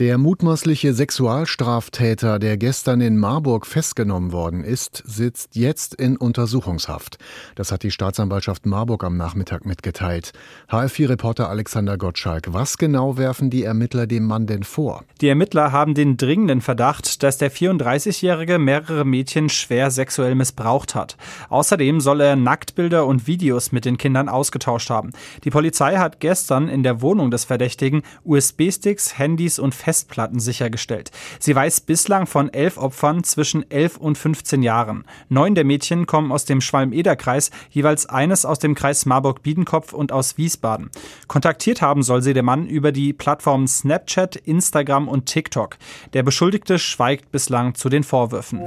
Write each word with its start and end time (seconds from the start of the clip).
Der 0.00 0.16
mutmaßliche 0.16 0.94
Sexualstraftäter, 0.94 2.38
der 2.38 2.56
gestern 2.56 3.02
in 3.02 3.18
Marburg 3.18 3.66
festgenommen 3.66 4.32
worden 4.32 4.64
ist, 4.64 5.02
sitzt 5.04 5.56
jetzt 5.56 5.94
in 5.94 6.16
Untersuchungshaft. 6.16 7.18
Das 7.54 7.70
hat 7.70 7.82
die 7.82 7.90
Staatsanwaltschaft 7.90 8.64
Marburg 8.64 9.04
am 9.04 9.18
Nachmittag 9.18 9.66
mitgeteilt. 9.66 10.32
HF4-Reporter 10.70 11.50
Alexander 11.50 11.98
Gottschalk, 11.98 12.54
was 12.54 12.78
genau 12.78 13.18
werfen 13.18 13.50
die 13.50 13.62
Ermittler 13.62 14.06
dem 14.06 14.24
Mann 14.24 14.46
denn 14.46 14.62
vor? 14.62 15.04
Die 15.20 15.28
Ermittler 15.28 15.70
haben 15.70 15.92
den 15.92 16.16
dringenden 16.16 16.62
Verdacht, 16.62 17.22
dass 17.22 17.36
der 17.36 17.52
34-Jährige 17.52 18.58
mehrere 18.58 19.04
Mädchen 19.04 19.50
schwer 19.50 19.90
sexuell 19.90 20.34
missbraucht 20.34 20.94
hat. 20.94 21.18
Außerdem 21.50 22.00
soll 22.00 22.22
er 22.22 22.36
Nacktbilder 22.36 23.04
und 23.04 23.26
Videos 23.26 23.70
mit 23.70 23.84
den 23.84 23.98
Kindern 23.98 24.30
ausgetauscht 24.30 24.88
haben. 24.88 25.10
Die 25.44 25.50
Polizei 25.50 25.98
hat 25.98 26.20
gestern 26.20 26.70
in 26.70 26.84
der 26.84 27.02
Wohnung 27.02 27.30
des 27.30 27.44
Verdächtigen 27.44 28.00
USB-Sticks, 28.24 29.18
Handys 29.18 29.58
und 29.58 29.74
Festplatten 29.90 30.38
sichergestellt. 30.38 31.10
Sie 31.40 31.52
weiß 31.52 31.80
bislang 31.80 32.28
von 32.28 32.48
elf 32.52 32.78
Opfern 32.78 33.24
zwischen 33.24 33.68
11 33.68 33.96
und 33.96 34.16
15 34.16 34.62
Jahren. 34.62 35.04
Neun 35.28 35.56
der 35.56 35.64
Mädchen 35.64 36.06
kommen 36.06 36.30
aus 36.30 36.44
dem 36.44 36.60
Schwalm-Eder-Kreis, 36.60 37.50
jeweils 37.70 38.06
eines 38.06 38.44
aus 38.44 38.60
dem 38.60 38.76
Kreis 38.76 39.04
Marburg-Biedenkopf 39.04 39.92
und 39.92 40.12
aus 40.12 40.38
Wiesbaden. 40.38 40.90
Kontaktiert 41.26 41.82
haben 41.82 42.04
soll 42.04 42.22
sie 42.22 42.34
der 42.34 42.44
Mann 42.44 42.68
über 42.68 42.92
die 42.92 43.12
Plattformen 43.12 43.66
Snapchat, 43.66 44.36
Instagram 44.36 45.08
und 45.08 45.26
TikTok. 45.26 45.76
Der 46.12 46.22
Beschuldigte 46.22 46.78
schweigt 46.78 47.32
bislang 47.32 47.74
zu 47.74 47.88
den 47.88 48.04
Vorwürfen. 48.04 48.60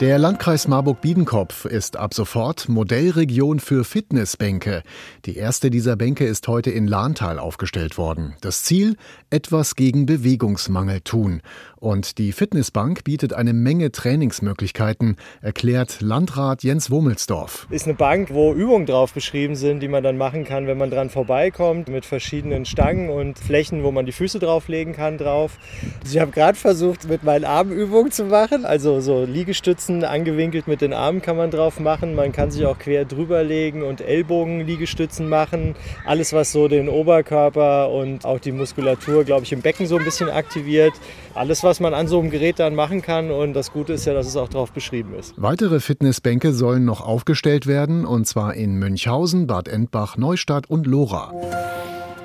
Der 0.00 0.16
Landkreis 0.16 0.66
Marburg-Biedenkopf 0.66 1.66
ist 1.66 1.98
ab 1.98 2.14
sofort 2.14 2.70
Modellregion 2.70 3.60
für 3.60 3.84
Fitnessbänke. 3.84 4.82
Die 5.26 5.36
erste 5.36 5.68
dieser 5.68 5.94
Bänke 5.94 6.24
ist 6.24 6.48
heute 6.48 6.70
in 6.70 6.86
Lahntal 6.86 7.38
aufgestellt 7.38 7.98
worden. 7.98 8.32
Das 8.40 8.62
Ziel? 8.62 8.96
Etwas 9.28 9.76
gegen 9.76 10.06
Bewegungsmangel 10.06 11.02
tun. 11.02 11.42
Und 11.80 12.18
die 12.18 12.32
Fitnessbank 12.32 13.04
bietet 13.04 13.32
eine 13.32 13.54
Menge 13.54 13.90
Trainingsmöglichkeiten, 13.90 15.16
erklärt 15.40 16.02
Landrat 16.02 16.62
Jens 16.62 16.90
Womelsdorf. 16.90 17.66
Ist 17.70 17.86
eine 17.86 17.94
Bank, 17.94 18.34
wo 18.34 18.52
Übungen 18.52 18.84
drauf 18.84 19.14
beschrieben 19.14 19.56
sind, 19.56 19.80
die 19.80 19.88
man 19.88 20.02
dann 20.02 20.18
machen 20.18 20.44
kann, 20.44 20.66
wenn 20.66 20.76
man 20.76 20.90
dran 20.90 21.08
vorbeikommt, 21.08 21.88
mit 21.88 22.04
verschiedenen 22.04 22.66
Stangen 22.66 23.08
und 23.08 23.38
Flächen, 23.38 23.82
wo 23.82 23.92
man 23.92 24.04
die 24.04 24.12
Füße 24.12 24.38
drauflegen 24.38 24.92
kann 24.92 25.16
drauf. 25.16 25.56
Ich 26.04 26.18
habe 26.18 26.32
gerade 26.32 26.58
versucht, 26.58 27.08
mit 27.08 27.22
meinen 27.22 27.46
Armen 27.46 27.72
Übungen 27.72 28.10
zu 28.10 28.24
machen, 28.24 28.66
also 28.66 29.00
so 29.00 29.24
Liegestützen 29.24 30.04
angewinkelt 30.04 30.68
mit 30.68 30.82
den 30.82 30.92
Armen 30.92 31.22
kann 31.22 31.38
man 31.38 31.50
drauf 31.50 31.80
machen. 31.80 32.14
Man 32.14 32.32
kann 32.32 32.50
sich 32.50 32.66
auch 32.66 32.78
quer 32.78 33.06
drüber 33.06 33.42
legen 33.42 33.82
und 33.82 34.02
Ellbogenliegestützen 34.02 35.30
machen. 35.30 35.74
Alles, 36.04 36.34
was 36.34 36.52
so 36.52 36.68
den 36.68 36.90
Oberkörper 36.90 37.90
und 37.90 38.26
auch 38.26 38.38
die 38.38 38.52
Muskulatur, 38.52 39.24
glaube 39.24 39.44
ich, 39.44 39.52
im 39.52 39.62
Becken 39.62 39.86
so 39.86 39.96
ein 39.96 40.04
bisschen 40.04 40.28
aktiviert. 40.28 40.92
Alles, 41.32 41.62
was 41.70 41.78
man 41.78 41.94
an 41.94 42.08
so 42.08 42.18
einem 42.18 42.30
Gerät 42.30 42.58
dann 42.58 42.74
machen 42.74 43.00
kann. 43.00 43.30
Und 43.30 43.54
das 43.54 43.72
Gute 43.72 43.92
ist 43.92 44.04
ja, 44.04 44.12
dass 44.12 44.26
es 44.26 44.36
auch 44.36 44.48
drauf 44.48 44.72
beschrieben 44.72 45.14
ist. 45.14 45.34
Weitere 45.36 45.78
Fitnessbänke 45.78 46.52
sollen 46.52 46.84
noch 46.84 47.00
aufgestellt 47.00 47.68
werden, 47.68 48.04
und 48.04 48.26
zwar 48.26 48.54
in 48.54 48.74
Münchhausen, 48.74 49.46
Bad 49.46 49.68
Endbach, 49.68 50.16
Neustadt 50.16 50.68
und 50.68 50.88
Lora. 50.88 51.32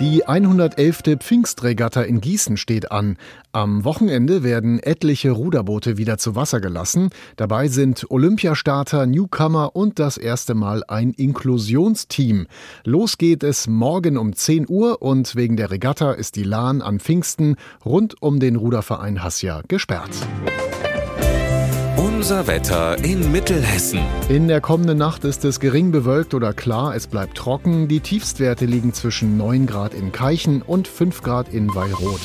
Die 0.02 0.28
111. 0.28 1.04
Pfingstregatta 1.20 2.02
in 2.02 2.20
Gießen 2.20 2.58
steht 2.58 2.92
an. 2.92 3.16
Am 3.54 3.86
Wochenende 3.86 4.44
werden 4.44 4.80
etliche 4.80 5.32
Ruderboote 5.32 5.98
wieder 5.98 6.18
zu 6.18 6.36
Wasser 6.36 6.60
gelassen. 6.60 7.12
Dabei 7.38 7.70
sind 7.70 8.06
Olympiastarter, 8.12 9.06
Newcomer 9.06 9.73
und 9.73 9.98
das 9.98 10.18
erste 10.18 10.54
Mal 10.54 10.84
ein 10.90 11.12
Inklusionsteam. 11.12 12.48
Los 12.84 13.18
geht 13.18 13.42
es 13.44 13.68
morgen 13.68 14.18
um 14.18 14.34
10 14.34 14.66
Uhr 14.68 15.02
und 15.02 15.38
wegen 15.38 15.55
der 15.55 15.72
Regatta 15.72 16.11
ist 16.11 16.36
die 16.36 16.44
Lahn 16.44 16.82
an 16.82 17.00
Pfingsten 17.00 17.55
rund 17.86 18.22
um 18.22 18.42
den 18.42 18.58
Ruderverein 18.58 19.23
Hassia 19.23 19.61
gesperrt. 19.70 20.11
Unser 22.15 22.48
Wetter 22.48 23.03
in 23.03 23.30
Mittelhessen. 23.33 23.99
In 24.30 24.48
der 24.48 24.61
kommenden 24.61 24.98
Nacht 24.98 25.26
ist 25.26 25.43
es 25.43 25.59
gering 25.59 25.92
bewölkt 25.92 26.33
oder 26.33 26.53
klar, 26.53 26.95
es 26.95 27.08
bleibt 27.08 27.36
trocken. 27.36 27.89
Die 27.89 27.99
Tiefstwerte 27.99 28.65
liegen 28.65 28.93
zwischen 28.93 29.36
9 29.36 29.67
Grad 29.67 29.93
in 29.93 30.14
Keichen 30.14 30.61
und 30.61 30.87
5 30.87 31.21
Grad 31.21 31.49
in 31.49 31.75
Weilroth. 31.75 32.21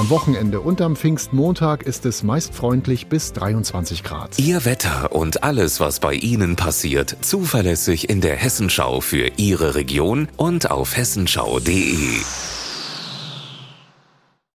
Am 0.00 0.10
Wochenende 0.10 0.60
und 0.60 0.80
am 0.80 0.96
Pfingstmontag 0.96 1.84
ist 1.84 2.04
es 2.04 2.24
meist 2.24 2.52
freundlich 2.52 3.06
bis 3.06 3.32
23 3.32 4.02
Grad. 4.02 4.36
Ihr 4.40 4.64
Wetter 4.64 5.12
und 5.12 5.44
alles, 5.44 5.78
was 5.78 6.00
bei 6.00 6.14
Ihnen 6.14 6.56
passiert, 6.56 7.16
zuverlässig 7.20 8.10
in 8.10 8.20
der 8.20 8.34
Hessenschau 8.34 9.00
für 9.00 9.30
Ihre 9.36 9.76
Region 9.76 10.26
und 10.36 10.68
auf 10.68 10.96
hessenschau.de. 10.96 11.94